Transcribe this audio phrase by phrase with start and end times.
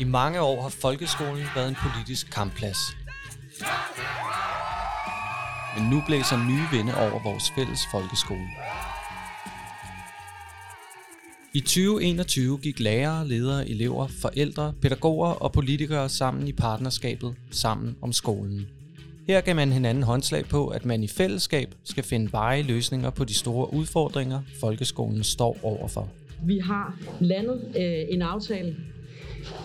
[0.00, 2.78] I mange år har folkeskolen været en politisk kampplads.
[5.76, 8.48] Men nu blæser nye vinde over vores fælles folkeskole.
[11.54, 18.12] I 2021 gik lærere, ledere, elever, forældre, pædagoger og politikere sammen i partnerskabet Sammen om
[18.12, 18.66] skolen.
[19.26, 23.24] Her gav man hinanden håndslag på, at man i fællesskab skal finde veje løsninger på
[23.24, 26.08] de store udfordringer, folkeskolen står overfor.
[26.46, 28.76] Vi har landet øh, en aftale,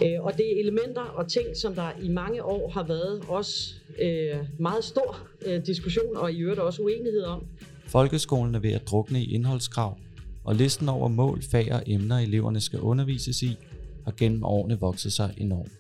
[0.04, 3.74] øh, og det er elementer og ting, som der i mange år har været også
[4.02, 7.46] øh, meget stor øh, diskussion og i øvrigt også uenighed om.
[7.86, 9.98] Folkeskolen er ved at drukne i indholdskrav,
[10.44, 13.58] og listen over mål, fag og emner, eleverne skal undervises i,
[14.04, 15.72] har gennem årene vokset sig enormt.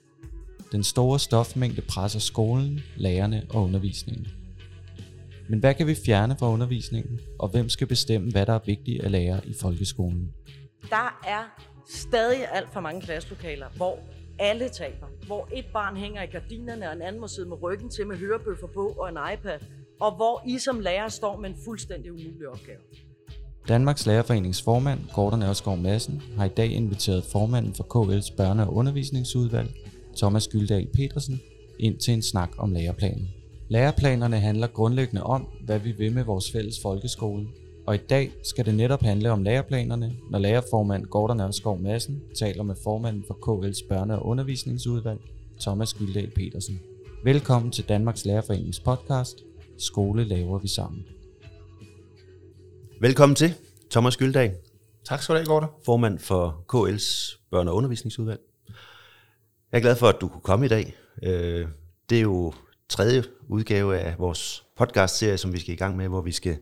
[0.72, 4.28] Den store stofmængde presser skolen, lærerne og undervisningen.
[5.48, 9.04] Men hvad kan vi fjerne fra undervisningen, og hvem skal bestemme, hvad der er vigtigt
[9.04, 10.32] at lære i folkeskolen?
[10.90, 11.44] Der er
[11.90, 14.00] stadig alt for mange klasselokaler, hvor
[14.40, 15.08] alle taber.
[15.26, 18.18] Hvor et barn hænger i gardinerne, og en anden må sidde med ryggen til med
[18.18, 19.60] hørebøffer på og en iPad.
[20.00, 22.80] Og hvor I som lærer står med en fuldstændig umulig opgave.
[23.68, 28.74] Danmarks Lærerforenings formand, Gordon Ørskov Madsen, har i dag inviteret formanden for KL's børne- og
[28.74, 29.70] undervisningsudvalg,
[30.18, 31.42] Thomas Gyldal Petersen,
[31.80, 33.30] ind til en snak om læreplanen.
[33.70, 37.48] Læreplanerne handler grundlæggende om, hvad vi vil med vores fælles folkeskole,
[37.86, 42.64] og i dag skal det netop handle om læreplanerne, når lærerformand Gordon Ørskov Madsen taler
[42.64, 45.20] med formanden for KL's børne- og undervisningsudvalg,
[45.62, 46.80] Thomas Gyldal Petersen.
[47.24, 49.38] Velkommen til Danmarks Lærerforenings podcast,
[49.78, 51.06] Skole laver vi sammen.
[53.02, 53.54] Velkommen til,
[53.92, 54.52] Thomas Gyldal,
[55.06, 55.70] Tak skal du have, Gordon.
[55.86, 58.40] formand for KL's børne- og undervisningsudvalg.
[59.72, 60.96] Jeg er glad for, at du kunne komme i dag.
[61.24, 61.68] Øh,
[62.10, 62.54] Det er jo
[62.90, 66.58] tredje udgave af vores podcastserie, som vi skal i gang med, hvor vi skal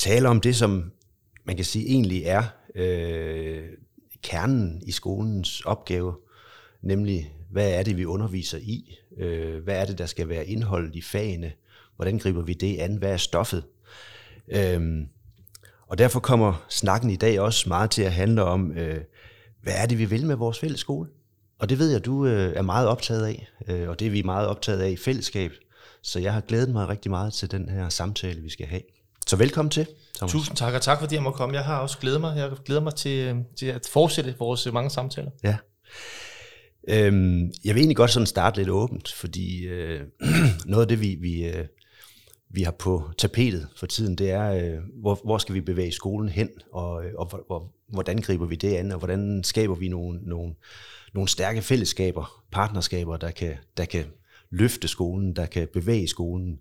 [0.00, 0.92] tale om det, som
[1.44, 2.42] man kan sige egentlig er
[2.74, 3.64] øh,
[4.22, 6.14] kernen i skolens opgave,
[6.82, 8.98] nemlig hvad er det, vi underviser i?
[9.18, 11.52] Øh, Hvad er det, der skal være indholdet i fagene?
[11.96, 12.96] Hvordan griber vi det an?
[12.96, 13.64] Hvad er stoffet?
[14.48, 15.08] Øhm,
[15.86, 19.00] og derfor kommer snakken i dag også meget til at handle om, øh,
[19.62, 21.08] hvad er det, vi vil med vores fælles skole?
[21.58, 24.22] Og det ved jeg, du øh, er meget optaget af, øh, og det er vi
[24.22, 25.52] meget optaget af i fællesskab.
[26.02, 28.82] Så jeg har glædet mig rigtig meget til den her samtale, vi skal have.
[29.30, 29.86] Så velkommen til,
[30.16, 30.32] Thomas.
[30.32, 31.56] Tusind tak, og tak fordi jeg må komme.
[31.56, 32.36] Jeg har også glædet mig.
[32.36, 35.30] Jeg glæder mig til, øh, til at fortsætte vores øh, mange samtaler.
[35.44, 35.56] Ja.
[36.88, 40.00] Øhm, jeg vil egentlig godt sådan starte lidt åbent, fordi øh,
[40.66, 41.64] noget af det, vi, vi, øh,
[42.48, 46.28] vi har på tapetet for tiden, det er, øh, hvor, hvor skal vi bevæge skolen
[46.28, 50.20] hen, og, øh, og hvor, hvordan griber vi det an, og hvordan skaber vi nogle,
[50.22, 50.54] nogle,
[51.14, 54.04] nogle stærke fællesskaber, partnerskaber, der kan, der kan
[54.50, 56.60] løfte skolen, der kan bevæge skolen,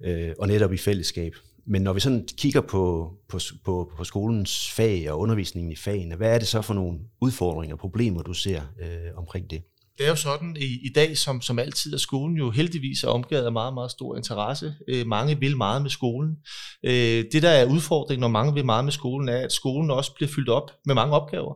[0.00, 1.34] øh, og netop i fællesskab.
[1.72, 6.16] Men når vi sådan kigger på, på, på, på skolens fag og undervisningen i fagene,
[6.16, 9.62] hvad er det så for nogle udfordringer og problemer, du ser øh, omkring det?
[10.00, 13.08] Det er jo sådan i, i dag, som, som altid, at skolen jo heldigvis er
[13.08, 14.74] omgivet af meget, meget stor interesse.
[14.88, 16.36] Øh, mange vil meget med skolen.
[16.84, 20.14] Øh, det, der er udfordringen, når mange vil meget med skolen, er, at skolen også
[20.14, 21.54] bliver fyldt op med mange opgaver.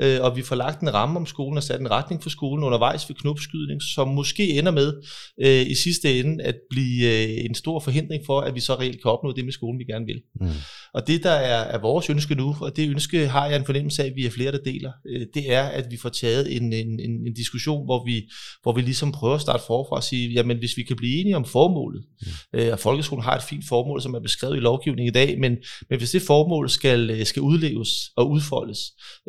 [0.00, 2.64] Øh, og vi får lagt en ramme om skolen og sat en retning for skolen
[2.64, 5.02] undervejs ved knopskydning, som måske ender med
[5.44, 9.02] øh, i sidste ende at blive øh, en stor forhindring for, at vi så reelt
[9.02, 10.22] kan opnå det med skolen, vi gerne vil.
[10.40, 10.48] Mm.
[10.94, 14.02] Og det, der er, er vores ønske nu, og det ønske har jeg en fornemmelse
[14.02, 16.72] af, at vi er flere, der deler, øh, det er, at vi får taget en,
[16.72, 18.22] en, en, en diskussion, hvor vi,
[18.62, 21.36] hvor vi ligesom prøver at starte forfra og sige, jamen hvis vi kan blive enige
[21.36, 22.60] om formålet, mm.
[22.60, 25.56] øh, og folkeskolen har et fint formål, som er beskrevet i lovgivningen i dag, men,
[25.90, 28.78] men hvis det formål skal, øh, skal udleves og udfoldes,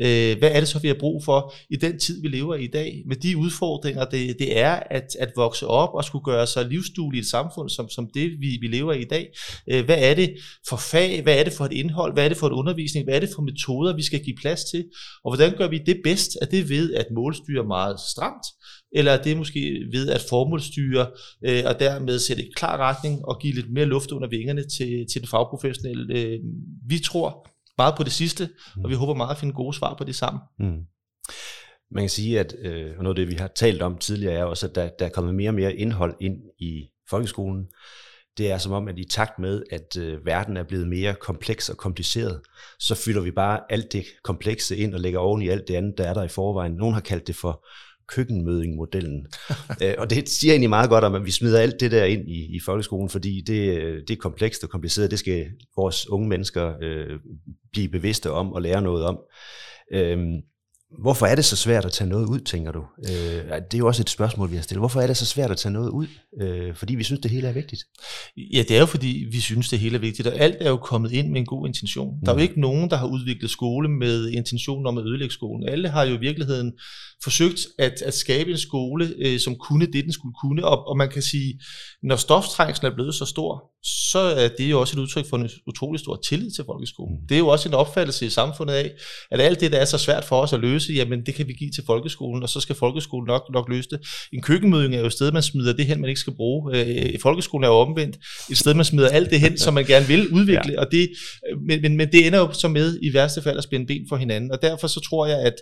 [0.02, 2.64] øh, hvad er det så, vi har brug for i den tid, vi lever i
[2.66, 6.48] i dag, med de udfordringer, det, det er at, at vokse op og skulle gøre
[6.48, 9.30] sig livsdueligt i et samfund, som, som det, vi, vi lever i i dag.
[9.70, 10.36] Øh, hvad er det
[10.70, 13.16] for fag, hvad er det for et indhold, hvad er det for et undervisning, hvad
[13.16, 14.86] er det for metoder, vi skal give plads til,
[15.24, 16.38] og hvordan gør vi det bedst?
[16.42, 18.46] Er det ved at målstyre meget stramt,
[18.92, 21.08] eller er det måske ved at formålstyre
[21.46, 25.06] øh, og dermed sætte et klar retning og give lidt mere luft under vingerne til,
[25.12, 26.20] til den fagprofessionelle?
[26.20, 26.40] Øh,
[26.88, 28.50] vi tror meget på det sidste,
[28.84, 30.42] og vi håber meget at finde gode svar på det sammen.
[30.60, 30.82] Mm.
[31.92, 34.44] Man kan sige, at øh, og noget af det, vi har talt om tidligere, er
[34.44, 37.66] også, at der, der er kommet mere og mere indhold ind i folkeskolen.
[38.38, 41.70] Det er som om, at i takt med, at øh, verden er blevet mere kompleks
[41.70, 42.42] og kompliceret,
[42.80, 45.98] så fylder vi bare alt det komplekse ind og lægger oven i alt det andet,
[45.98, 46.72] der er der i forvejen.
[46.72, 47.66] Nogen har kaldt det for
[48.08, 49.28] køkkenmøding-modellen.
[49.84, 52.30] øh, og det siger egentlig meget godt om, at vi smider alt det der ind
[52.30, 55.12] i, i folkeskolen, fordi det, øh, det er komplekst og kompliceret.
[55.12, 55.46] Det skal
[55.76, 57.20] vores unge mennesker øh,
[57.72, 59.20] blive bevidste om og lære noget om.
[59.92, 60.18] Øh,
[61.02, 62.84] Hvorfor er det så svært at tage noget ud, tænker du?
[63.10, 64.82] Øh, det er jo også et spørgsmål, vi har stillet.
[64.82, 66.08] Hvorfor er det så svært at tage noget ud?
[66.42, 67.84] Øh, fordi vi synes, det hele er vigtigt.
[68.54, 70.78] Ja, det er jo fordi, vi synes, det hele er vigtigt, og alt er jo
[70.78, 72.20] kommet ind med en god intention.
[72.26, 75.70] Der er jo ikke nogen, der har udviklet skole med intentionen om at ødelægge skolen.
[75.70, 76.74] Alle har jo i virkeligheden
[77.24, 80.66] forsøgt at, at skabe en skole, øh, som kunne det, den skulle kunne.
[80.66, 81.60] Og, og man kan sige,
[82.04, 83.64] når stoftrængslen er blevet så stor,
[84.12, 87.18] så er det jo også et udtryk for en utrolig stor tillid til folkeskolen.
[87.22, 87.28] Mm.
[87.28, 88.92] Det er jo også en opfattelse i samfundet af,
[89.32, 91.54] at alt det, der er så svært for os at løse, jamen det kan vi
[91.54, 94.00] give til folkeskolen, og så skal folkeskolen nok, nok løse det.
[94.34, 96.78] En køkkenmøding er jo et sted, man smider det hen, man ikke skal bruge.
[96.78, 98.18] Øh, folkeskolen er jo omvendt
[98.52, 100.80] et sted, man smider alt det hen, som man gerne vil udvikle, ja.
[100.80, 101.10] og det,
[101.68, 104.16] men, men, men det ender jo så med i værste fald at spænde ben for
[104.16, 104.52] hinanden.
[104.52, 105.56] Og derfor så tror jeg, at,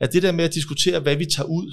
[0.00, 1.72] at det der med at diskutere, hvad vi tager ud,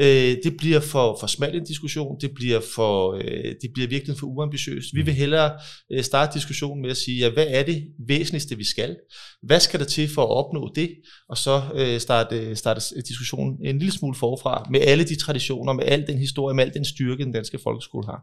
[0.00, 4.18] øh, det bliver for, for smalt en diskussion, det bliver, for, øh, det bliver virkelig
[4.18, 4.94] for uambitiøst.
[4.94, 5.58] Vi vil hellere
[5.92, 8.96] øh, starte diskussionen med at sige, ja, hvad er det væsentligste, vi skal?
[9.42, 10.90] Hvad skal der til for at opnå det?
[11.28, 15.84] Og så øh, starte, starte diskussionen en lille smule forfra med alle de traditioner, med
[15.84, 18.20] al den historie, med al den styrke, den danske folkeskole har.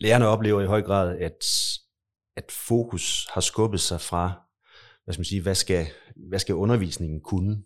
[0.00, 1.44] Lærerne oplever i høj grad, at,
[2.36, 4.32] at fokus har skubbet sig fra,
[5.04, 5.86] hvad skal man sige, hvad skal,
[6.28, 7.62] hvad skal undervisningen kunne?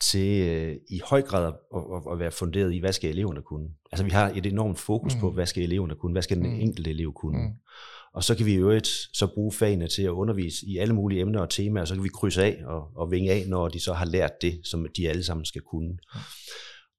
[0.00, 3.68] Til øh, i høj grad at, at, at være funderet i, hvad skal eleverne kunne.
[3.92, 5.20] Altså vi har et enormt fokus mm.
[5.20, 6.60] på, hvad skal eleverne kunne, hvad skal den mm.
[6.60, 7.38] enkelte elev kunne.
[7.38, 7.54] Mm.
[8.14, 11.20] Og så kan vi jo et, så bruge fagene til at undervise i alle mulige
[11.20, 13.80] emner og temaer, og så kan vi krydse af og, og vinge af, når de
[13.80, 15.98] så har lært det, som de alle sammen skal kunne.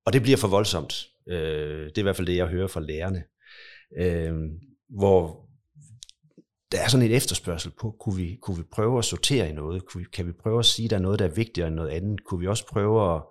[0.06, 1.08] Og det bliver for voldsomt.
[1.30, 3.24] Øh, det er i hvert fald det, jeg hører fra lærerne.
[3.98, 4.34] Øh,
[4.90, 5.46] hvor,
[6.72, 9.86] der er sådan en efterspørgsel på, kunne vi, kunne vi prøve at sortere i noget?
[9.86, 11.76] Kunne vi, kan vi prøve at sige, at der er noget, der er vigtigere end
[11.76, 12.24] noget andet?
[12.24, 13.22] Kunne vi også prøve at,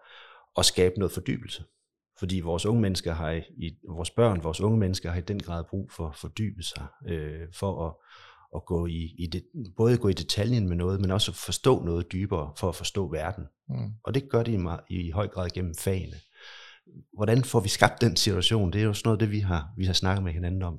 [0.58, 1.64] at skabe noget fordybelse?
[2.18, 5.64] Fordi vores unge mennesker har i, vores børn, vores unge mennesker har i den grad
[5.70, 7.94] brug for fordybelser, øh, for at,
[8.56, 9.42] at gå i, i det,
[9.76, 13.10] både gå i detaljen med noget, men også at forstå noget dybere, for at forstå
[13.10, 13.44] verden.
[13.68, 13.90] Mm.
[14.04, 16.16] Og det gør de i, i høj grad gennem fagene
[17.16, 18.72] hvordan får vi skabt den situation?
[18.72, 20.74] Det er jo sådan noget, det vi har, vi har snakket med hinanden om.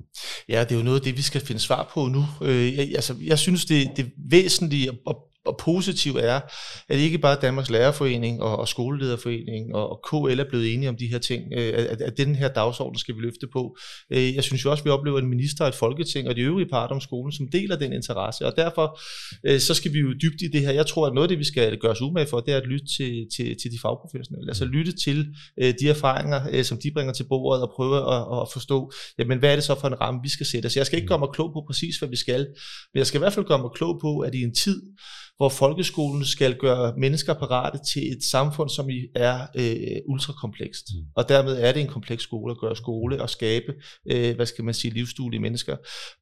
[0.48, 2.24] Ja, det er jo noget af det, vi skal finde svar på nu.
[2.42, 6.40] Øh, jeg, altså, jeg synes, det, det væsentlige at og positiv er,
[6.88, 10.96] at ikke bare Danmarks Lærerforening og, og Skolelederforening og, og KL er blevet enige om
[10.96, 13.76] de her ting, øh, at, at den her dagsorden skal vi løfte på.
[14.12, 16.68] Øh, jeg synes jo også, at vi oplever en minister, et folketing og de øvrige
[16.68, 19.00] parter om skolen, som deler den interesse, og derfor
[19.46, 20.70] øh, så skal vi jo dybt i det her.
[20.72, 22.66] Jeg tror, at noget af det, vi skal gøre os umage for, det er at
[22.66, 25.26] lytte til, til, til de fagprofessionelle, altså lytte til
[25.62, 29.38] øh, de erfaringer, øh, som de bringer til bordet, og prøve at, at forstå, jamen
[29.38, 30.70] hvad er det så for en ramme, vi skal sætte.
[30.70, 32.46] Så jeg skal ikke gøre mig klog på præcis, hvad vi skal,
[32.94, 34.82] men jeg skal i hvert fald gøre mig klog på, at i en tid,
[35.42, 40.86] hvor folkeskolen skal gøre mennesker parate til et samfund, som er øh, ultrakomplekst.
[40.94, 41.00] Mm.
[41.16, 43.72] Og dermed er det en kompleks skole at gøre skole og skabe,
[44.10, 45.76] øh, hvad skal man sige, livsduelige mennesker.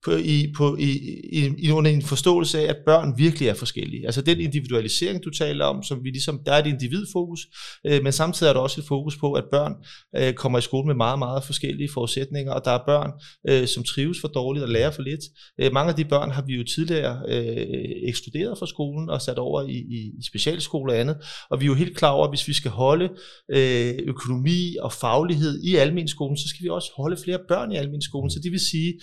[0.05, 0.91] På, i, på, i,
[1.33, 4.07] i, i under en forståelse af, at børn virkelig er forskellige.
[4.07, 7.41] Altså den individualisering, du taler om, som vi ligesom, der er et individfokus,
[7.87, 9.75] øh, men samtidig er der også et fokus på, at børn
[10.17, 13.11] øh, kommer i skole med meget, meget forskellige forudsætninger, og der er børn,
[13.49, 15.21] øh, som trives for dårligt og lærer for lidt.
[15.61, 19.39] Øh, mange af de børn har vi jo tidligere øh, ekskluderet fra skolen, og sat
[19.39, 21.17] over i, i, i specialskole og andet.
[21.51, 23.09] Og vi er jo helt klar over, at hvis vi skal holde
[23.53, 28.31] øh, økonomi og faglighed i almenskolen, så skal vi også holde flere børn i almenskolen.
[28.31, 28.95] Så det vil sige,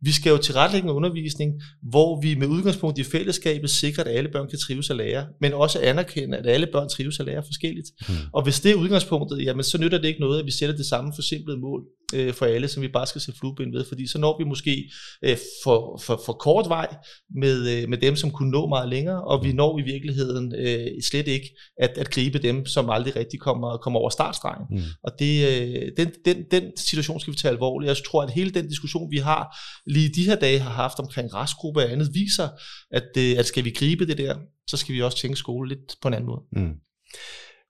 [0.00, 1.52] vi skal jo tilrettelægge en undervisning,
[1.82, 5.52] hvor vi med udgangspunkt i fællesskabet sikrer, at alle børn kan trives og lære, men
[5.52, 7.88] også anerkende, at alle børn trives og lærer forskelligt.
[8.06, 8.16] Hmm.
[8.32, 10.86] Og hvis det er udgangspunktet, jamen så nytter det ikke noget, at vi sætter det
[10.86, 11.82] samme forsimplede mål
[12.14, 14.90] øh, for alle, som vi bare skal se flueben ved, fordi så når vi måske
[15.22, 16.96] øh, for, for, for kort vej
[17.34, 20.86] med, øh, med dem, som kunne nå meget længere, og vi når i virkeligheden øh,
[21.10, 24.66] slet ikke at, at gribe dem, som aldrig rigtig kommer, kommer over startstrengen.
[24.70, 24.84] Mm.
[25.04, 27.88] Og det, øh, den, den, den situation skal vi tage alvorligt.
[27.88, 31.34] Jeg tror, at hele den diskussion, vi har lige de her dage har haft omkring
[31.34, 32.48] restgruppe og andet, viser,
[32.90, 34.36] at, øh, at skal vi gribe det der,
[34.66, 36.42] så skal vi også tænke skole lidt på en anden måde.
[36.52, 36.74] Mm.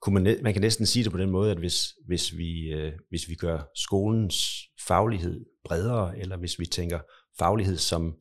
[0.03, 2.93] Kunne man, man kan næsten sige det på den måde, at hvis, hvis, vi, øh,
[3.09, 7.01] hvis vi gør skolens faglighed bredere, eller hvis vi tænker
[7.39, 8.17] faglighed som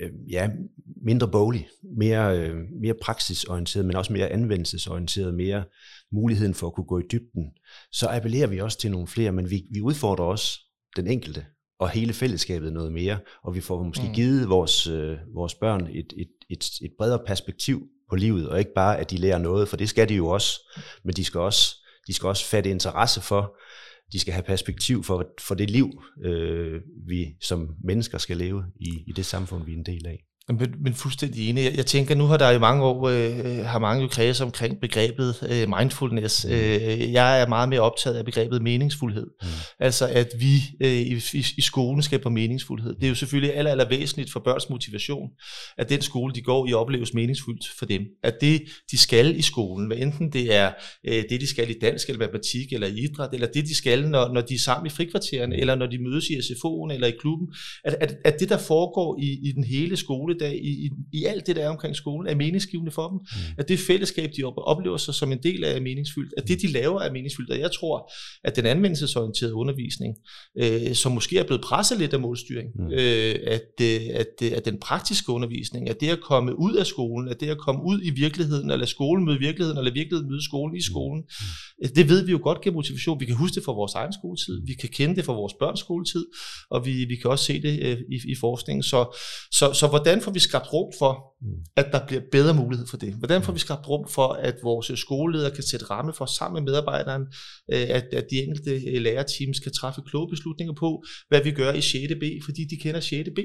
[0.00, 0.50] øh, ja,
[1.04, 5.64] mindre boglig, mere, øh, mere praksisorienteret, men også mere anvendelsesorienteret, mere
[6.12, 7.52] muligheden for at kunne gå i dybden,
[7.92, 10.58] så appellerer vi også til nogle flere, men vi, vi udfordrer også
[10.96, 11.46] den enkelte
[11.78, 14.14] og hele fællesskabet noget mere, og vi får måske mm.
[14.14, 18.74] givet vores, øh, vores børn et, et, et, et bredere perspektiv på livet, og ikke
[18.74, 20.60] bare, at de lærer noget, for det skal de jo også,
[21.04, 21.76] men de skal også,
[22.06, 23.56] de skal også fatte interesse for,
[24.12, 29.04] de skal have perspektiv for, for det liv, øh, vi som mennesker skal leve i,
[29.06, 30.24] i det samfund, vi er en del af.
[30.58, 31.76] Men, men fuldstændig enig.
[31.76, 35.48] Jeg tænker, nu har der i mange år øh, har mange jo kredset omkring begrebet
[35.50, 36.44] øh, mindfulness.
[36.44, 36.52] Mm.
[36.52, 39.26] Øh, jeg er meget mere optaget af begrebet meningsfuldhed.
[39.42, 39.48] Mm.
[39.80, 42.94] Altså at vi øh, i, i, i skolen skaber meningsfuldhed.
[42.94, 45.28] Det er jo selvfølgelig aller, aller væsentligt for børns motivation,
[45.78, 48.02] at den skole, de går i, opleves meningsfuldt for dem.
[48.22, 50.70] At det, de skal i skolen, hvad enten det er
[51.06, 54.32] øh, det, de skal i dansk eller matematik eller idræt, eller det, de skal, når,
[54.32, 57.48] når de er sammen i frikvartererne, eller når de mødes i SFO'en eller i klubben,
[57.84, 61.24] at, at, at det, der foregår i, i den hele skole, skoledag i, i, i
[61.24, 63.18] alt det, der er omkring skolen, er meningsgivende for dem.
[63.18, 63.54] Mm.
[63.58, 66.34] At det fællesskab, de oplever sig som en del af, er meningsfyldt.
[66.36, 67.50] At det, de laver, er meningsfyldt.
[67.50, 68.12] Og jeg tror,
[68.44, 70.16] at den anvendelsesorienterede undervisning,
[70.58, 72.92] øh, som måske er blevet presset lidt af målstyring, mm.
[72.92, 77.28] øh, at, øh, at, at den praktiske undervisning, at det at komme ud af skolen,
[77.28, 80.44] at det at komme ud i virkeligheden, eller lade skolen møde virkeligheden, eller virkeligheden møde
[80.44, 81.22] skolen i skolen,
[81.82, 81.88] mm.
[81.96, 83.20] det ved vi jo godt giver motivation.
[83.20, 85.80] Vi kan huske det fra vores egen skoletid, vi kan kende det fra vores børns
[85.80, 86.24] skoletid,
[86.70, 88.82] og vi, vi kan også se det øh, i, i forskningen.
[88.82, 89.16] Så,
[89.52, 91.64] så, så hvordan får vi skabt rum for, mm.
[91.76, 93.12] at der bliver bedre mulighed for det?
[93.14, 96.72] Hvordan får vi skabt rum for, at vores skoleledere kan sætte ramme for sammen med
[96.72, 97.22] medarbejderen,
[97.72, 101.72] øh, at, at de enkelte øh, lærerteams kan træffe kloge beslutninger på, hvad vi gør
[101.72, 102.12] i 6.
[102.20, 103.28] B, fordi de kender 6.
[103.36, 103.38] B.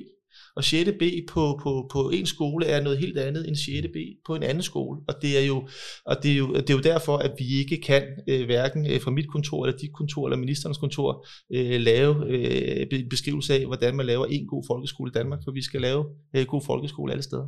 [0.55, 0.91] Og 6.
[0.99, 3.87] B på, på, på en skole er noget helt andet end 6.
[3.93, 5.01] B på en anden skole.
[5.07, 5.67] Og det er jo,
[6.05, 9.01] og det er jo, det er jo derfor, at vi ikke kan, øh, hverken øh,
[9.01, 13.95] fra mit kontor, eller dit kontor, eller ministerens kontor, øh, lave øh, beskrivelse af, hvordan
[13.95, 17.23] man laver en god folkeskole i Danmark, for vi skal lave øh, god folkeskole alle
[17.23, 17.47] steder.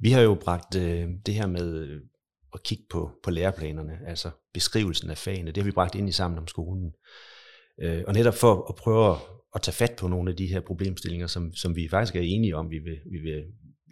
[0.00, 2.00] Vi har jo bragt øh, det her med øh,
[2.54, 6.12] at kigge på, på læreplanerne, altså beskrivelsen af fagene, det har vi bragt ind i
[6.12, 6.92] sammen om skolen.
[7.82, 9.16] Øh, og netop for at prøve
[9.54, 12.56] at tage fat på nogle af de her problemstillinger, som, som vi faktisk er enige
[12.56, 13.44] om, vi vil, vi vil,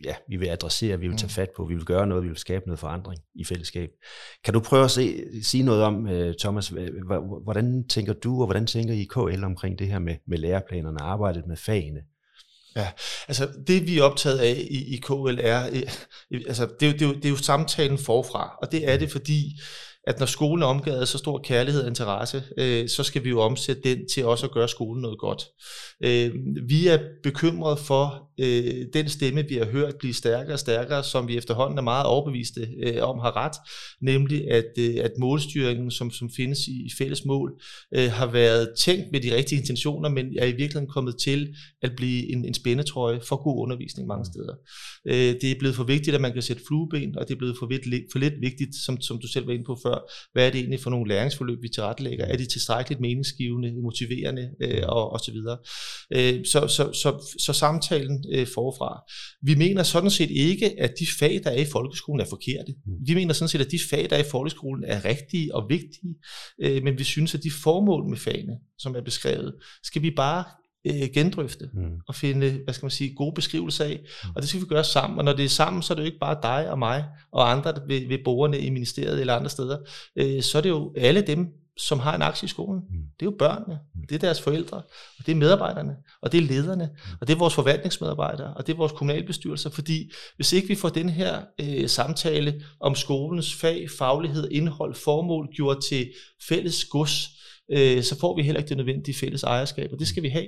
[0.04, 1.30] ja, vi vil adressere, vi vil tage mm.
[1.30, 3.90] fat på, vi vil gøre noget, vi vil skabe noget forandring i fællesskab.
[4.44, 6.72] Kan du prøve at se, sige noget om, øh, Thomas,
[7.42, 11.46] hvordan tænker du, og hvordan tænker I KL omkring det her med, med læreplanerne, arbejdet
[11.46, 12.00] med fagene?
[12.76, 12.88] Ja,
[13.28, 15.66] altså det vi er optaget af i, i KL er,
[16.30, 19.60] øh, altså det, det, jo, det er jo samtalen forfra, og det er det, fordi
[20.06, 23.28] at når skolen er omgivet af så stor kærlighed og interesse, øh, så skal vi
[23.28, 25.44] jo omsætte den til også at gøre skolen noget godt.
[26.04, 26.34] Øh,
[26.68, 31.28] vi er bekymret for øh, den stemme, vi har hørt blive stærkere og stærkere, som
[31.28, 33.56] vi efterhånden er meget overbeviste øh, om har ret,
[34.02, 37.52] nemlig at, øh, at målstyringen, som, som findes i, i fælles mål,
[37.94, 41.92] øh, har været tænkt med de rigtige intentioner, men er i virkeligheden kommet til at
[41.96, 44.54] blive en, en spændetrøje for god undervisning mange steder.
[45.06, 47.56] Øh, det er blevet for vigtigt, at man kan sætte flueben, og det er blevet
[47.58, 49.97] for, vidt, for lidt vigtigt, som, som du selv var inde på før,
[50.32, 52.24] hvad er det egentlig for nogle læringsforløb, vi tilrettelægger?
[52.24, 55.58] Er de tilstrækkeligt meningsgivende, motiverende øh, og, og så videre?
[56.12, 59.02] Øh, så, så, så, så samtalen øh, forfra.
[59.42, 62.74] Vi mener sådan set ikke, at de fag, der er i folkeskolen, er forkerte.
[62.86, 62.92] Mm.
[63.06, 66.14] Vi mener sådan set, at de fag, der er i folkeskolen, er rigtige og vigtige,
[66.62, 70.44] øh, men vi synes, at de formål med fagene, som er beskrevet, skal vi bare
[70.84, 72.00] øh, gendrøfte mm.
[72.08, 74.00] og finde, hvad skal man sige, gode beskrivelser af.
[74.24, 74.30] Mm.
[74.36, 75.18] Og det skal vi gøre sammen.
[75.18, 77.50] Og når det er sammen, så er det jo ikke bare dig og mig og
[77.50, 79.78] andre ved, ved borgerne i ministeriet eller andre steder.
[80.16, 81.46] Øh, så er det jo alle dem,
[81.78, 82.82] som har en aktie i skolen.
[82.90, 82.96] Mm.
[83.20, 84.00] Det er jo børnene, mm.
[84.08, 84.76] det er deres forældre,
[85.18, 87.12] og det er medarbejderne, og det er lederne, mm.
[87.20, 90.88] og det er vores forvaltningsmedarbejdere, og det er vores kommunalbestyrelser, fordi hvis ikke vi får
[90.88, 96.12] den her øh, samtale om skolens fag, faglighed, indhold, formål gjort til
[96.48, 97.37] fælles gods,
[97.72, 100.46] øh, så får vi heller ikke det nødvendige fælles ejerskab, og det skal vi have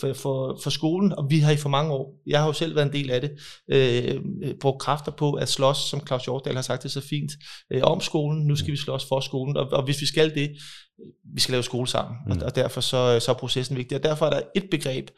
[0.00, 2.74] for, for, for skolen, og vi har i for mange år, jeg har jo selv
[2.74, 3.30] været en del af det,
[3.70, 4.20] øh,
[4.60, 7.32] brugt kræfter på at slås, som Claus Hjortdal har sagt det så fint,
[7.72, 10.50] øh, om skolen, nu skal vi slås for skolen, og, og hvis vi skal det,
[11.34, 12.32] vi skal lave skole sammen, mm.
[12.32, 15.10] og, og derfor så, så er processen vigtig, og derfor er der et begreb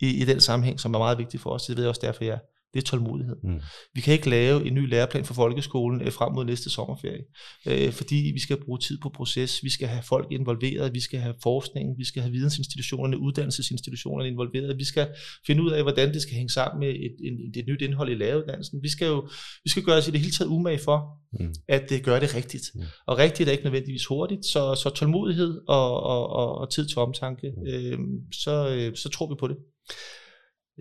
[0.00, 2.24] i, i den sammenhæng, som er meget vigtigt for os, det ved jeg også derfor,
[2.24, 2.38] jeg
[2.74, 3.36] det er tålmodighed.
[3.44, 3.60] Mm.
[3.94, 7.24] Vi kan ikke lave en ny læreplan for folkeskolen øh, frem mod næste sommerferie,
[7.66, 11.20] øh, fordi vi skal bruge tid på proces, vi skal have folk involveret, vi skal
[11.20, 15.08] have forskning, vi skal have vidensinstitutionerne, uddannelsesinstitutionerne involveret, vi skal
[15.46, 18.14] finde ud af, hvordan det skal hænge sammen med et, et, et nyt indhold i
[18.14, 18.82] læreruddannelsen.
[18.82, 19.28] Vi skal jo
[19.64, 20.98] vi skal gøre os i det hele taget umage for,
[21.40, 21.54] mm.
[21.68, 22.64] at det gør det rigtigt.
[22.74, 22.82] Mm.
[23.06, 26.98] Og rigtigt er ikke nødvendigvis hurtigt, så, så tålmodighed og, og, og, og tid til
[26.98, 27.66] omtanke, mm.
[27.66, 27.98] øh,
[28.32, 29.56] så, øh, så tror vi på det.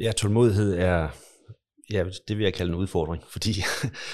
[0.01, 1.09] Ja, tålmodighed er
[1.91, 3.53] ja, det vil jeg kalde en udfordring, fordi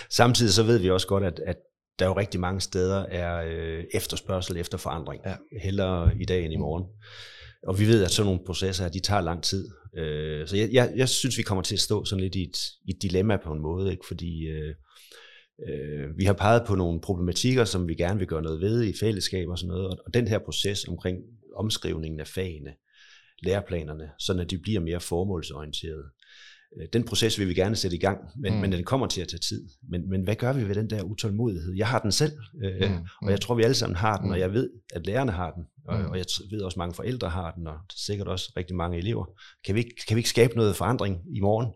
[0.09, 1.57] samtidig så ved vi også godt, at, at
[1.99, 5.21] der jo rigtig mange steder er øh, efterspørgsel efter forandring.
[5.25, 5.35] Ja.
[5.61, 6.85] Hellere i dag end i morgen.
[7.67, 9.69] Og vi ved, at sådan nogle processer, de tager lang tid.
[9.97, 12.57] Øh, så jeg, jeg, jeg synes, vi kommer til at stå sådan lidt i et,
[12.85, 14.07] i et dilemma på en måde, ikke?
[14.07, 14.75] fordi øh,
[15.69, 18.93] øh, vi har peget på nogle problematikker, som vi gerne vil gøre noget ved i
[18.99, 19.99] fællesskab og sådan noget.
[20.05, 21.17] Og den her proces omkring
[21.55, 22.73] omskrivningen af fagene,
[23.43, 26.05] læreplanerne, sådan at de bliver mere formålsorienterede.
[26.79, 28.59] Øh, den proces vil vi gerne sætte i gang, men, mm.
[28.59, 29.69] men den kommer til at tage tid.
[29.89, 31.73] Men, men hvad gør vi ved den der utålmodighed?
[31.75, 32.31] Jeg har den selv,
[32.63, 32.97] øh, mm.
[33.21, 34.31] og jeg tror, vi alle sammen har den, mm.
[34.31, 36.05] og jeg ved, at lærerne har den, og, mm.
[36.05, 39.25] og jeg ved også, at mange forældre har den, og sikkert også rigtig mange elever.
[39.65, 41.73] Kan vi ikke, kan vi ikke skabe noget forandring i morgen?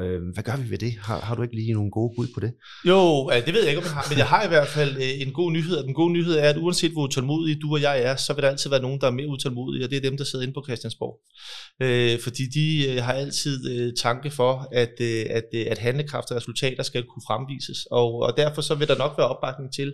[0.00, 0.92] Øh, hvad gør vi ved det?
[1.00, 2.52] Har, har du ikke lige nogle gode bud på det?
[2.84, 5.26] Jo, det ved jeg ikke, om jeg har, men jeg har i hvert fald øh,
[5.26, 5.76] en god nyhed.
[5.76, 8.42] og Den gode nyhed er, at uanset hvor utålmodige du og jeg er, så vil
[8.42, 10.54] der altid være nogen, der er mere utålmodige, og det er dem, der sidder inde
[10.54, 11.14] på Christiansborg.
[11.82, 16.30] Øh, fordi de øh, har altid øh, tanke for, at, øh, at, øh, at handlekraft
[16.30, 17.86] og resultater skal kunne fremvises.
[17.90, 19.92] Og, og derfor så vil der nok være opbakning til,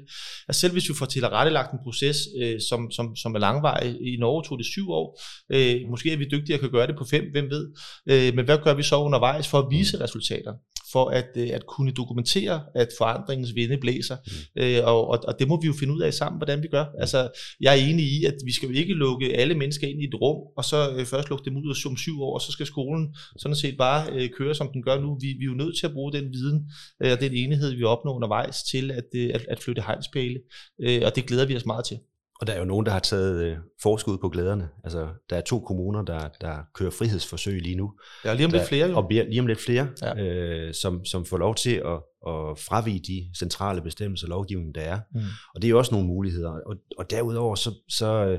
[0.48, 1.32] at selv hvis vi får til at
[1.72, 5.20] en proces, øh, som, som, som er langvarig, i Norge tog det syv år,
[5.52, 7.64] øh, måske er vi dygtige at kan gøre det på fem, hvem ved.
[8.10, 10.52] Øh, men hvad gør vi så undervejs for at vise vise resultater.
[10.92, 14.16] for at, øh, at kunne dokumentere, at forandringens vinde blæser.
[14.26, 14.62] Mm.
[14.62, 16.84] Øh, og, og, og det må vi jo finde ud af sammen, hvordan vi gør.
[17.00, 17.28] Altså,
[17.60, 20.14] jeg er enig i, at vi skal jo ikke lukke alle mennesker ind i et
[20.14, 23.14] rum, og så øh, først lukke dem ud om syv år, og så skal skolen
[23.36, 25.18] sådan set bare øh, køre, som den gør nu.
[25.20, 26.70] Vi, vi er jo nødt til at bruge den viden
[27.02, 30.38] øh, og den enighed, vi opnår undervejs til at, øh, at, at flytte hegnspæle,
[30.80, 31.98] øh, og det glæder vi os meget til.
[32.44, 34.68] Og der er jo nogen, der har taget øh, forskud på glæderne.
[34.84, 37.92] Altså, der er to kommuner, der, der kører frihedsforsøg lige nu.
[38.24, 38.96] Ja, lige om der, lidt flere jo.
[38.96, 40.22] Og lige om lidt flere, Ja.
[40.24, 41.92] øh, som, som får lov til at,
[42.26, 45.00] at fravige de centrale bestemmelser og lovgivning, der er.
[45.14, 45.20] Mm.
[45.54, 46.50] Og det er jo også nogle muligheder.
[46.50, 48.38] Og, og derudover, så, så øh,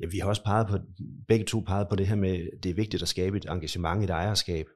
[0.00, 0.78] ja, vi har også peget på,
[1.28, 4.10] begge to peget på det her med, det er vigtigt at skabe et engagement, et
[4.10, 4.66] ejerskab.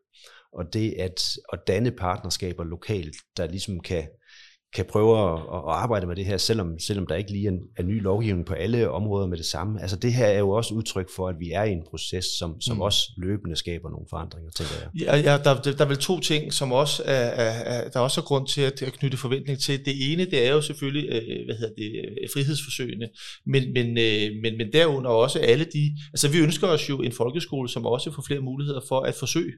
[0.52, 4.08] Og det at, at danne partnerskaber lokalt, der ligesom kan,
[4.74, 7.60] kan prøve at, at arbejde med det her, selvom, selvom der ikke lige er, en,
[7.76, 9.82] er ny lovgivning på alle områder med det samme.
[9.82, 12.60] Altså det her er jo også udtryk for, at vi er i en proces, som,
[12.60, 12.78] som Mm.
[12.78, 12.82] mm.
[12.82, 14.88] også løbende skaber nogle forandringer, tænker jeg.
[15.00, 18.04] Ja, ja der, der, er vel to ting, som også er, er, er, der er
[18.04, 19.84] også er grund til at, at knytte forventning til.
[19.84, 23.08] Det ene, det er jo selvfølgelig, øh, hvad hedder det, øh, frihedsforsøgene,
[23.46, 27.12] men, men, øh, men, men derunder også alle de, altså vi ønsker os jo en
[27.12, 29.52] folkeskole, som også får flere muligheder for at forsøge.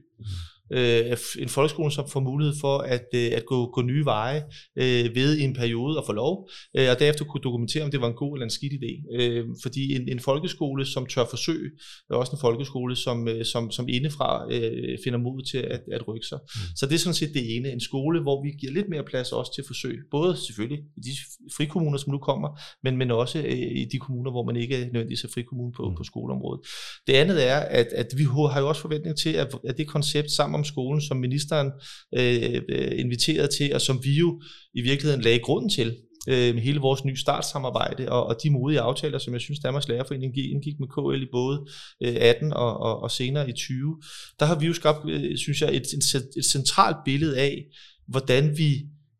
[0.73, 4.43] Øh, en folkeskole, som får mulighed for at, øh, at gå, gå nye veje
[4.77, 8.01] øh, ved i en periode at få lov, øh, og derefter kunne dokumentere, om det
[8.01, 9.21] var en god eller en skidt idé.
[9.21, 11.69] Øh, fordi en, en folkeskole, som tør forsøge,
[12.09, 16.07] er også en folkeskole, som, øh, som, som indefra øh, finder mod til at, at
[16.07, 16.39] rykke sig.
[16.43, 16.61] Mm.
[16.75, 17.71] Så det er sådan set det ene.
[17.71, 19.97] En skole, hvor vi giver lidt mere plads også til forsøg.
[20.11, 21.11] Både selvfølgelig i de
[21.57, 24.85] frikommuner, som nu kommer, men, men også øh, i de kommuner, hvor man ikke er
[24.85, 25.95] nødvendigvis er frikommune på, mm.
[25.95, 26.61] på skoleområdet.
[27.07, 30.31] Det andet er, at, at vi har jo også forventning til, at, at det koncept
[30.31, 31.71] sammen om skolen, som ministeren
[32.17, 34.41] øh, øh, inviterede til, og som vi jo
[34.73, 35.95] i virkeligheden lagde grunden til,
[36.27, 39.87] øh, med hele vores nye startsamarbejde og, og de modige aftaler, som jeg synes Danmarks
[39.87, 41.65] Lærerforening gik- indgik med KL i både
[42.03, 44.01] øh, 18 og, og, og senere i 20,
[44.39, 47.63] der har vi jo skabt, øh, synes jeg, et, et, et centralt billede af,
[48.07, 48.71] hvordan vi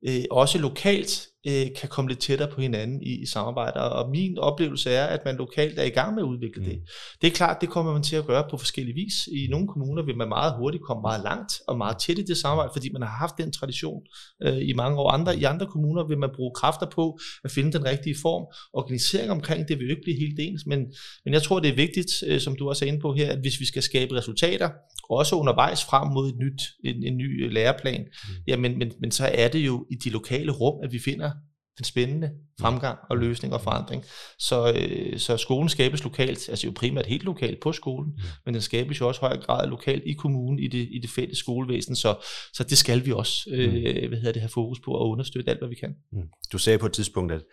[0.08, 3.74] øh, også lokalt øh, kan komme lidt tættere på hinanden i, i samarbejde.
[3.74, 6.70] Og, min oplevelse er, at man lokalt er i gang med at udvikle mm.
[6.70, 6.80] det.
[7.22, 9.14] Det er klart, det kommer man til at gøre på forskellige vis.
[9.27, 12.38] I nogle kommuner vil man meget hurtigt komme meget langt og meget tæt i det
[12.38, 14.01] samarbejde, fordi man har haft den tradition
[14.44, 15.12] øh, i mange år.
[15.12, 18.46] Andre, I andre kommuner vil man bruge kræfter på at finde den rigtige form.
[18.74, 20.79] Organisering omkring det vil jo ikke blive helt ens, men,
[21.25, 23.40] men jeg tror, det er vigtigt, øh, som du også er inde på her, at
[23.40, 24.70] hvis vi skal skabe resultater,
[25.10, 28.36] også undervejs frem mod et nyt, en, en ny øh, læreplan, mm.
[28.48, 31.31] jamen, men, men så er det jo i de lokale rum, at vi finder
[31.77, 34.03] den spændende fremgang og løsning og forandring.
[34.40, 38.22] Så, øh, så skolen skabes lokalt, altså jo primært helt lokalt på skolen, mm.
[38.46, 41.09] men den skabes jo også i høj grad lokalt i kommunen, i det, i det
[41.09, 42.16] fælles skolevæsen, så,
[42.53, 45.59] så det skal vi også øh, hvad hedder det, have fokus på og understøtte alt,
[45.59, 45.96] hvad vi kan.
[46.11, 46.29] Mm.
[46.51, 47.44] Du sagde på et tidspunkt, at,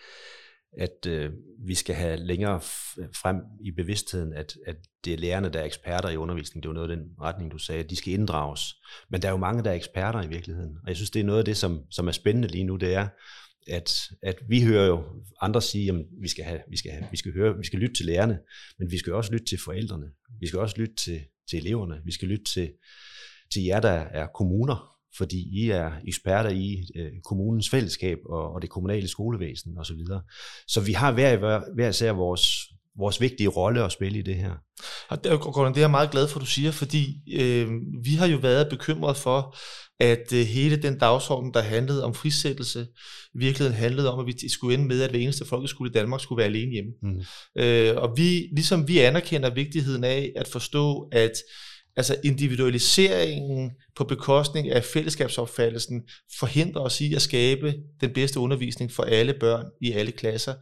[0.78, 1.30] at øh,
[1.66, 2.60] vi skal have længere
[3.22, 6.62] frem i bevidstheden, at, at det er lærerne, der er eksperter i undervisning.
[6.62, 8.60] Det var noget af den retning, du sagde, de skal inddrages.
[9.10, 10.76] Men der er jo mange, der er eksperter i virkeligheden.
[10.82, 12.94] Og jeg synes, det er noget af det, som, som er spændende lige nu, det
[12.94, 13.08] er,
[13.68, 15.04] at, at vi hører jo
[15.40, 17.96] andre sige, at vi skal, have, vi, skal have, vi, skal høre, vi skal lytte
[17.96, 18.38] til lærerne,
[18.78, 20.06] men vi skal også lytte til forældrene.
[20.40, 22.00] Vi skal også lytte til, til eleverne.
[22.04, 22.72] Vi skal lytte til,
[23.52, 28.62] til jer, der er kommuner, fordi I er eksperter i øh, kommunens fællesskab og, og
[28.62, 29.84] det kommunale skolevæsen osv.
[29.84, 30.22] Så, videre.
[30.68, 32.58] så vi har hver, hver, hver især vores,
[32.98, 34.52] vores vigtige rolle at spille i det her.
[35.08, 37.68] Og det, Gordon, det er jeg meget glad for, du siger, fordi øh,
[38.04, 39.56] vi har jo været bekymret for,
[40.00, 42.86] at øh, hele den dagsorden, der handlede om frisættelse,
[43.34, 46.20] i virkeligheden handlede om, at vi skulle ende med, at hver eneste folkeskole i Danmark
[46.20, 46.92] skulle være alene hjemme.
[47.02, 47.22] Mm.
[47.62, 51.32] Øh, og vi, ligesom vi anerkender vigtigheden af at forstå, at
[51.96, 56.02] altså individualiseringen på bekostning af fællesskabsopfattelsen
[56.38, 60.54] forhindrer os i at skabe den bedste undervisning for alle børn i alle klasser.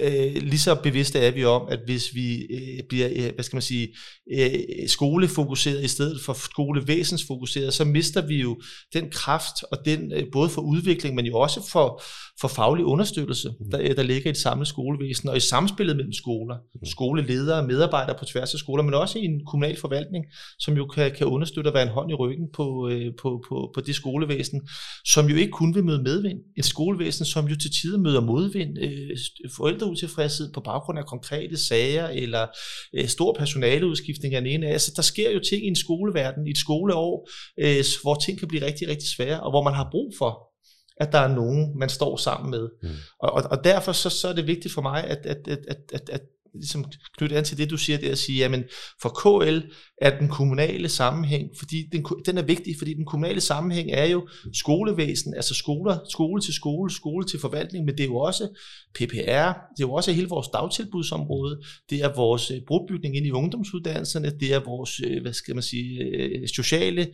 [0.00, 3.56] Øh, lige så bevidste er vi om, at hvis vi øh, bliver, øh, hvad skal
[3.56, 3.88] man sige,
[4.32, 4.50] øh,
[4.86, 8.60] skolefokuseret i stedet for skolevæsensfokuseret, så mister vi jo
[8.94, 12.02] den kraft og den, øh, både for udvikling, men jo også for,
[12.40, 16.56] for faglig understøttelse, der, der ligger i et samlet skolevæsen, og i samspillet mellem skoler,
[16.84, 20.24] skoleledere, medarbejdere på tværs af skoler, men også i en kommunal forvaltning,
[20.58, 23.70] som jo kan, kan understøtte at være en hånd i ryggen på, øh, på, på,
[23.74, 24.68] på det skolevæsen,
[25.06, 26.38] som jo ikke kun vil møde medvind.
[26.56, 29.16] Et skolevæsen, som jo til tider møder modvind, øh,
[29.56, 32.46] forældreutilfredshed på baggrund af konkrete sager, eller
[32.94, 34.72] øh, stor personaleudskiftning af den ene af.
[34.72, 37.28] Altså, der sker jo ting i en skoleverden, i et skoleår,
[37.60, 40.52] øh, hvor ting kan blive rigtig, rigtig svære, og hvor man har brug for
[40.96, 42.68] at der er nogen, man står sammen med.
[42.82, 42.88] Mm.
[43.20, 45.58] Og, og, og derfor så, så er det vigtigt for mig, at, at, at,
[45.92, 46.20] at, at
[46.54, 46.84] ligesom
[47.18, 48.64] knytte an til det, du siger, det er at sige, jamen
[49.02, 49.58] for KL
[50.00, 54.28] er den kommunale sammenhæng, fordi den, den er vigtig, fordi den kommunale sammenhæng er jo
[54.52, 58.48] skolevæsen, altså skoler, skole til skole, skole til forvaltning, men det er jo også
[58.94, 61.60] PPR, det er jo også hele vores dagtilbudsområde,
[61.90, 65.62] det er vores øh, brugbygning ind i ungdomsuddannelserne, det er vores, øh, hvad skal man
[65.62, 67.06] sige, øh, sociale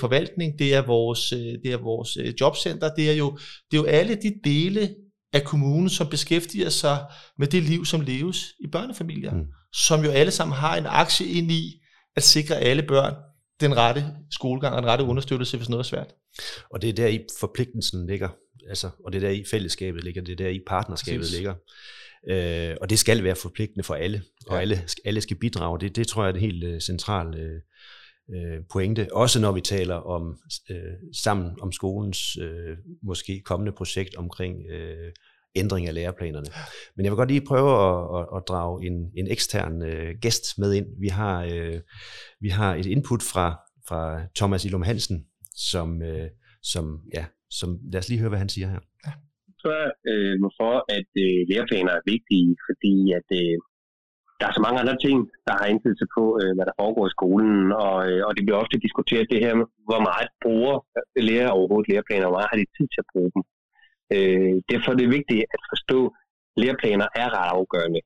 [0.00, 1.28] forvaltning, det er vores,
[1.64, 3.38] det er vores jobcenter, det er jo,
[3.70, 4.94] det er jo alle de dele
[5.36, 7.04] af kommunen, som beskæftiger sig
[7.38, 9.46] med det liv, som leves i børnefamilier, mm.
[9.72, 11.82] som jo alle sammen har en aktie ind i
[12.16, 13.14] at sikre alle børn
[13.60, 16.14] den rette skolegang og den rette understøttelse, hvis noget er svært.
[16.70, 18.28] Og det er der i forpligtelsen ligger,
[18.68, 21.34] altså, og det er der i fællesskabet ligger, det er der i partnerskabet Præcis.
[21.34, 21.54] ligger.
[22.30, 24.60] Øh, og det skal være forpligtende for alle, og ja.
[24.60, 25.80] alle, alle skal bidrage.
[25.80, 27.60] Det, det tror jeg er det helt uh, centrale
[28.28, 29.08] uh, pointe.
[29.12, 30.38] Også når vi taler om
[30.70, 30.76] uh,
[31.22, 35.12] sammen om skolens uh, måske kommende projekt omkring uh,
[35.56, 36.48] ændring af læreplanerne.
[36.96, 40.44] Men jeg vil godt lige prøve at, at, at drage en, en ekstern øh, gæst
[40.58, 40.86] med ind.
[41.00, 41.80] Vi har, øh,
[42.40, 43.46] vi har et input fra,
[43.88, 44.00] fra
[44.36, 45.26] Thomas Ilum Hansen,
[45.70, 46.28] som, øh,
[46.62, 48.80] som, ja, som, lad os lige høre, hvad han siger her.
[49.06, 49.12] Ja.
[49.60, 53.56] Spørg øh, hvorfor at øh, læreplaner er vigtige, fordi at øh,
[54.40, 57.16] der er så mange andre ting, der har indflydelse på, øh, hvad der foregår i
[57.16, 60.74] skolen, og, øh, og det bliver ofte diskuteret det her med, hvor meget bruger
[61.28, 63.42] lærer overhovedet læreplaner, og hvor meget har de tid til at bruge dem.
[64.14, 66.12] Øh, derfor er det vigtigt at forstå, at
[66.62, 68.00] læreplaner er ret afgørende.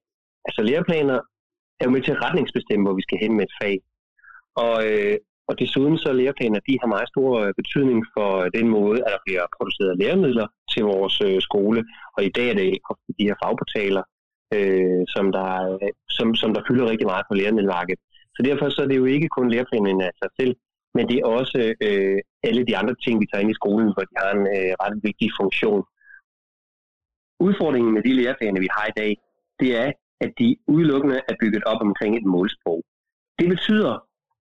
[0.47, 1.19] Altså læreplaner
[1.81, 3.77] er jo med til at retningsbestemme, hvor vi skal hen med et fag.
[4.65, 5.17] Og, øh,
[5.49, 9.13] og desuden så læreplaner, de har meget stor øh, betydning for øh, den måde, at
[9.15, 11.81] der bliver produceret læremidler til vores øh, skole.
[12.17, 14.05] Og i dag er det ofte de her fagportaler,
[14.57, 15.51] øh, som, der,
[15.83, 18.01] øh, som, som der fylder rigtig meget på læremiddelmarkedet.
[18.35, 20.55] Så derfor så er det jo ikke kun læreplanen af sig selv,
[20.95, 24.03] men det er også øh, alle de andre ting, vi tager ind i skolen, hvor
[24.09, 25.83] de har en øh, ret vigtig funktion.
[27.47, 29.13] Udfordringen med de læreplaner, vi har i dag,
[29.61, 32.83] det er, at de udelukkende er bygget op omkring et målsprog.
[33.39, 33.93] Det betyder,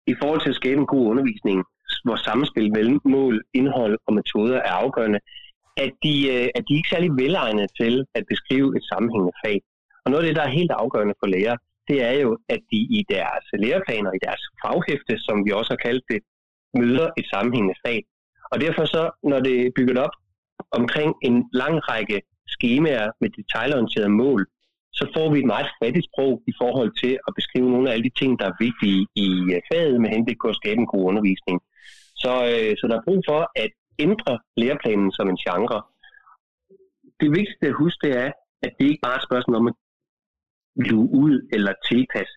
[0.07, 1.65] i forhold til at skabe en god undervisning,
[2.05, 5.21] hvor samspil mellem mål, indhold og metoder er afgørende,
[5.77, 9.57] at de, øh, at de ikke er særlig velegnede til at beskrive et sammenhængende fag.
[10.05, 12.81] Og noget af det, der er helt afgørende for lærere, det er jo, at de
[12.99, 16.21] i deres læreplaner, i deres faghæfte, som vi også har kaldt det,
[16.81, 18.05] møder et sammenhængende fag.
[18.53, 20.15] Og derfor så, når det er bygget op
[20.71, 24.47] omkring en lang række skemaer med detaljorienterede mål,
[24.99, 28.09] så får vi et meget fattigt sprog i forhold til at beskrive nogle af alle
[28.09, 31.05] de ting, der er vigtige i øh, faget med henblik på at skabe en god
[31.11, 31.59] undervisning.
[32.23, 35.83] Så, øh, så der er brug for at ændre læreplanen som en genre.
[37.21, 38.31] Det vigtigste at huske, det er,
[38.65, 39.77] at det ikke bare er et spørgsmål om at
[40.91, 42.37] luge ud eller tilpasse.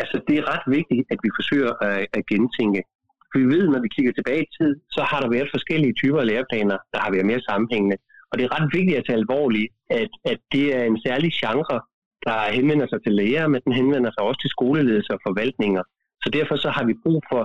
[0.00, 2.82] Altså, det er ret vigtigt, at vi forsøger at, at gentænke.
[3.30, 6.20] For vi ved, når vi kigger tilbage i tid, så har der været forskellige typer
[6.20, 7.96] af læreplaner, der har været mere sammenhængende.
[8.30, 9.68] Og det er ret vigtigt at tage alvorligt,
[10.00, 11.78] at, at det er en særlig genre,
[12.26, 15.82] der henvender sig til læger, men den henvender sig også til skoleledelser og forvaltninger.
[16.22, 17.42] Så derfor så har vi brug for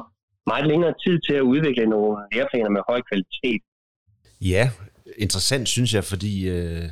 [0.52, 3.62] meget længere tid til at udvikle nogle læreplaner med høj kvalitet.
[4.41, 4.63] Ja,
[5.17, 6.86] interessant synes jeg, fordi øh,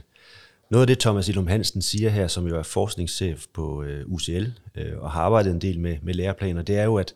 [0.72, 4.46] noget af det Thomas Ilum Hansen siger her, som jo er forskningschef på øh, UCL
[4.78, 7.14] øh, og har arbejdet en del med, med læreplaner, det er jo, at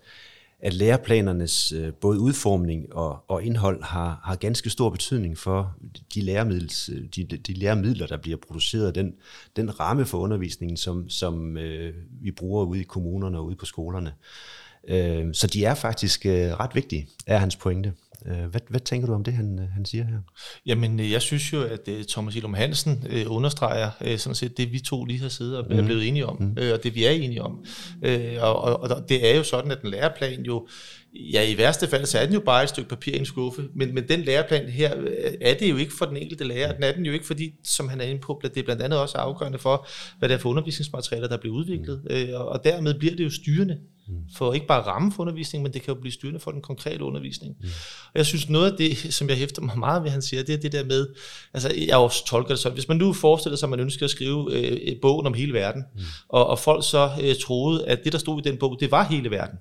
[0.59, 5.75] at læreplanernes øh, både udformning og, og indhold har, har ganske stor betydning for
[6.13, 9.13] de, læremiddels, øh, de, de læremidler, der bliver produceret, den,
[9.55, 13.65] den ramme for undervisningen, som, som øh, vi bruger ude i kommunerne og ude på
[13.65, 14.13] skolerne.
[14.87, 17.93] Øh, så de er faktisk øh, ret vigtige, er hans pointe.
[18.27, 20.17] Øh, hvad, hvad tænker du om det, han, han siger her?
[20.65, 24.79] Jamen, jeg synes jo, at Thomas Ilum Hansen øh, understreger øh, sådan set det, vi
[24.79, 25.79] to lige har siddet og mm.
[25.79, 26.57] er blevet enige om, mm.
[26.59, 27.65] øh, og det vi er enige om.
[28.01, 30.67] Øh, og, og, og det er jo sådan, at den læreplan jo,
[31.13, 33.67] ja i værste fald, så er den jo bare et stykke papir i en skuffe,
[33.75, 34.91] men, men den læreplan her
[35.41, 37.89] er det jo ikke for den enkelte lærer, den er den jo ikke, fordi, som
[37.89, 39.87] han er inde på, det er blandt andet også afgørende for,
[40.19, 42.15] hvad det er for undervisningsmaterialer, der bliver udviklet, mm.
[42.15, 44.15] øh, og dermed bliver det jo styrende Mm.
[44.35, 47.03] For ikke bare ramme for undervisning, men det kan jo blive styrende for den konkrete
[47.03, 47.55] undervisning.
[47.59, 47.67] Mm.
[48.05, 50.55] Og jeg synes, noget af det, som jeg hæfter mig meget ved, han siger, det
[50.55, 51.07] er det der med,
[51.53, 54.09] altså jeg også tolker det sådan, hvis man nu forestiller sig, at man ønsker at
[54.09, 56.01] skrive øh, bogen om hele verden, mm.
[56.29, 59.03] og, og folk så øh, troede, at det, der stod i den bog, det var
[59.03, 59.59] hele verden,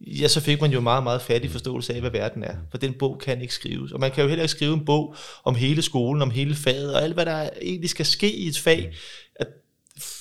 [0.00, 2.54] ja, så fik man jo meget, meget fattig forståelse af, hvad verden er.
[2.70, 3.92] For den bog kan ikke skrives.
[3.92, 6.94] Og man kan jo heller ikke skrive en bog om hele skolen, om hele faget,
[6.94, 8.92] og alt, hvad der egentlig skal ske i et fag.
[9.36, 9.46] At,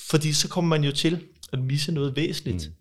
[0.09, 1.21] fordi så kommer man jo til
[1.53, 2.67] at misse noget væsentligt.
[2.67, 2.73] Mm.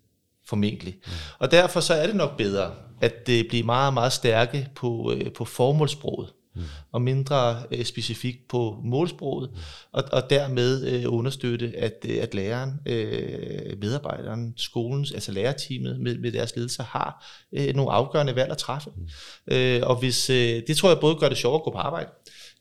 [0.45, 0.95] Formentlig.
[1.05, 1.11] Mm.
[1.39, 5.33] Og derfor så er det nok bedre, at det bliver meget, meget stærke på, øh,
[5.33, 6.61] på formålsproget, mm.
[6.91, 9.57] og mindre øh, specifikt på målsproget, mm.
[9.91, 16.17] og, og dermed øh, understøtte, at, øh, at læreren, øh, medarbejderen, skolens, altså lærerteamet med,
[16.17, 18.89] med deres ledelse har øh, nogle afgørende valg at træffe.
[18.95, 19.55] Mm.
[19.55, 22.09] Øh, og hvis, øh, det tror jeg både gør det sjovere at gå på arbejde,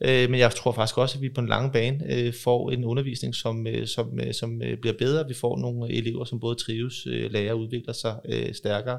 [0.00, 2.84] Øh, men jeg tror faktisk også, at vi på en lang bane øh, får en
[2.84, 5.28] undervisning, som, øh, som, øh, som øh, bliver bedre.
[5.28, 8.98] Vi får nogle elever, som både trives, øh, lærer og udvikler sig øh, stærkere.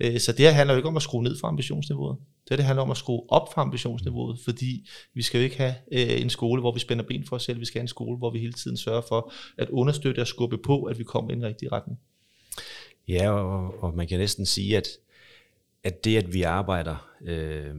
[0.00, 2.18] Øh, så det her handler jo ikke om at skrue ned for ambitionsniveauet.
[2.48, 5.74] Det, det handler om at skrue op for ambitionsniveauet, fordi vi skal jo ikke have
[5.92, 7.60] øh, en skole, hvor vi spænder ben for os selv.
[7.60, 10.58] Vi skal have en skole, hvor vi hele tiden sørger for at understøtte og skubbe
[10.58, 11.98] på, at vi kommer i den rigtige retning.
[13.08, 14.88] Ja, og, og man kan næsten sige, at,
[15.84, 17.74] at det, at vi arbejder øh,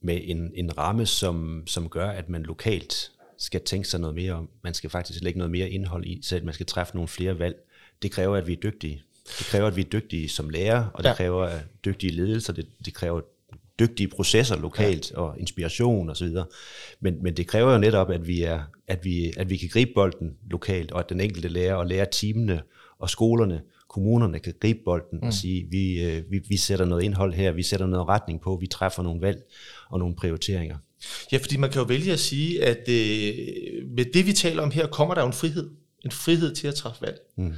[0.00, 4.32] med en, en ramme, som, som gør, at man lokalt skal tænke sig noget mere
[4.32, 7.08] om, man skal faktisk lægge noget mere indhold i, så at man skal træffe nogle
[7.08, 7.56] flere valg,
[8.02, 9.02] det kræver, at vi er dygtige.
[9.38, 11.14] Det kræver, at vi er dygtige som lærer, og det ja.
[11.14, 11.50] kræver
[11.84, 13.20] dygtige ledelser, det, det kræver
[13.78, 15.16] dygtige processer lokalt ja.
[15.20, 16.28] og inspiration osv.
[17.00, 19.90] Men, men det kræver jo netop, at vi, er, at, vi, at vi kan gribe
[19.94, 22.62] bolden lokalt, og at den enkelte lærer og lærer teamene
[22.98, 25.26] og skolerne, kommunerne kan gribe bolden mm.
[25.26, 28.58] og sige, vi, øh, vi, vi sætter noget indhold her, vi sætter noget retning på,
[28.60, 29.42] vi træffer nogle valg
[29.90, 30.76] og nogle prioriteringer.
[31.32, 33.34] Ja, fordi man kan jo vælge at sige, at øh,
[33.96, 35.70] med det vi taler om her, kommer der jo en frihed.
[36.04, 37.18] En frihed til at træffe valg.
[37.36, 37.52] Mm.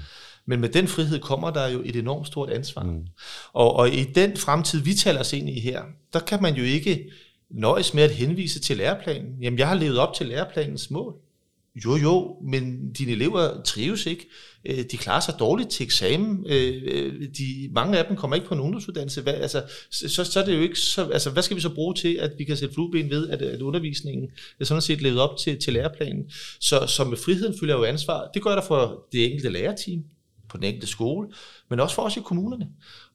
[0.47, 2.83] Men med den frihed kommer der jo et enormt stort ansvar.
[2.83, 3.07] Mm.
[3.53, 6.62] Og, og i den fremtid, vi taler os ind i her, der kan man jo
[6.62, 7.11] ikke
[7.51, 9.43] nøjes med at henvise til læreplanen.
[9.43, 11.14] Jamen, jeg har levet op til læreplanens mål.
[11.85, 14.29] Jo, jo, men dine elever trives ikke.
[14.64, 16.47] Øh, de klarer sig dårligt til eksamen.
[16.47, 19.23] Øh, øh, de, mange af dem kommer ikke på en ungdomsuddannelse.
[19.23, 21.95] Hvad, altså, så, så er det jo ikke så, altså, hvad skal vi så bruge
[21.95, 25.38] til, at vi kan sætte flueben ved, at, at undervisningen er sådan set levet op
[25.38, 26.31] til, til læreplanen.
[26.61, 28.31] Så, så med friheden følger jo ansvar.
[28.35, 30.05] Det gør der for det enkelte lærerteam
[30.49, 31.29] på den enkelte skole,
[31.71, 32.69] men også for os i kommunerne.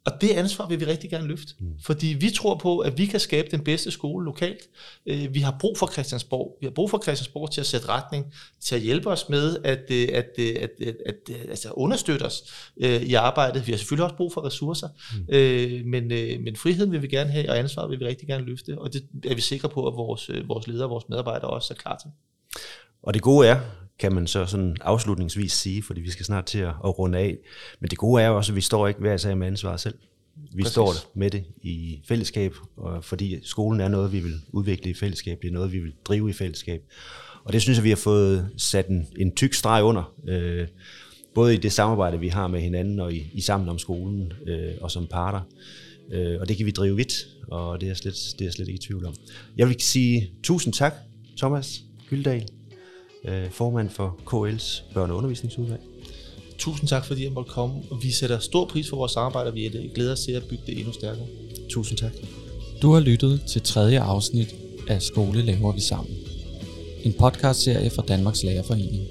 [0.05, 1.67] Og det ansvar vil vi rigtig gerne løfte, mm.
[1.81, 4.69] fordi vi tror på, at vi kan skabe den bedste skole lokalt.
[5.05, 6.57] Øh, vi har brug for Christiansborg.
[6.61, 9.91] Vi har brug for Christiansborg til at sætte retning, til at hjælpe os med at,
[9.91, 12.43] øh, at, øh, at, at, at, at altså understøtte os
[12.81, 13.67] i arbejdet.
[13.67, 15.89] Vi har selvfølgelig også brug for ressourcer, mm.
[15.89, 16.07] men,
[16.43, 19.03] men friheden vil vi gerne have, og ansvar vil vi rigtig gerne løfte, og det
[19.25, 22.09] er vi sikre på, at vores, vores ledere og vores medarbejdere også er klar til.
[23.03, 23.59] Og det gode er,
[23.99, 27.37] kan man så sådan afslutningsvis sige, fordi vi skal snart til at, at runde af.
[27.79, 29.95] Men det gode er jo også, at vi står ikke hver sag med ansvar selv.
[30.35, 30.71] Vi Præcis.
[30.71, 35.41] står med det i fællesskab, og fordi skolen er noget, vi vil udvikle i fællesskab.
[35.41, 36.81] Det er noget, vi vil drive i fællesskab.
[37.43, 40.13] Og det synes jeg, vi har fået sat en, en tyk streg under.
[40.27, 40.67] Øh,
[41.35, 44.71] både i det samarbejde, vi har med hinanden, og i, i sammen om skolen, øh,
[44.81, 45.41] og som parter.
[46.11, 47.13] Øh, og det kan vi drive vidt,
[47.47, 49.15] og det er, slet, det er jeg slet ikke i tvivl om.
[49.57, 50.93] Jeg vil sige tusind tak,
[51.37, 52.47] Thomas Gyldal,
[53.27, 55.81] øh, formand for KL's børne- og undervisningsudvalg.
[56.57, 57.75] Tusind tak, fordi jeg måtte komme.
[58.01, 60.77] Vi sætter stor pris for vores samarbejde, og vi glæder os til at bygge det
[60.77, 61.25] endnu stærkere.
[61.69, 62.11] Tusind tak.
[62.81, 64.55] Du har lyttet til tredje afsnit
[64.87, 66.15] af Skole laver vi sammen.
[67.03, 69.07] En podcastserie fra Danmarks Lærerforening.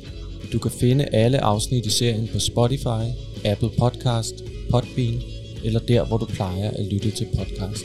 [0.53, 3.05] Du kan finde alle afsnit i serien på Spotify,
[3.45, 4.35] Apple Podcast,
[4.71, 5.23] Podbean
[5.65, 7.85] eller der, hvor du plejer at lytte til podcast.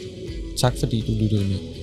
[0.58, 1.77] Tak fordi du lyttede med.